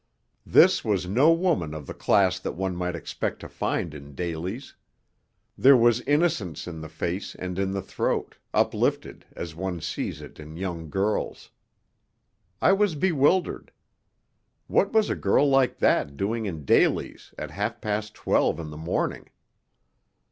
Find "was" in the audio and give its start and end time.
0.83-1.05, 5.77-6.01, 12.73-12.95, 14.91-15.11